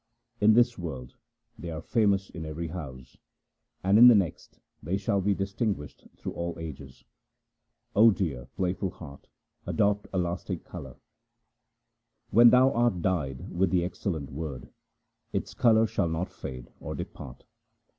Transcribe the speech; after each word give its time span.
In 0.39 0.53
this 0.53 0.79
world 0.79 1.13
they 1.59 1.69
are 1.69 1.79
famous 1.83 2.31
in 2.31 2.43
every 2.43 2.69
house, 2.69 3.17
and 3.83 3.99
in 3.99 4.07
the 4.07 4.15
next 4.15 4.59
they 4.81 4.97
shall 4.97 5.21
be 5.21 5.35
distinguished 5.35 6.07
through 6.17 6.31
all 6.31 6.57
ages. 6.59 7.03
O 7.95 8.09
dear 8.09 8.47
playful 8.57 8.89
heart, 8.89 9.27
adopt 9.67 10.07
a 10.11 10.17
lasting 10.17 10.61
colour. 10.61 10.95
When 12.31 12.49
thou 12.49 12.71
art 12.73 13.03
dyed 13.03 13.51
with 13.51 13.69
the 13.69 13.83
excellent 13.83 14.31
Word, 14.31 14.69
its 15.33 15.53
colour 15.53 15.85
shall 15.85 16.09
not 16.09 16.31
fade 16.31 16.71
or 16.79 16.95
depart. 16.95 17.45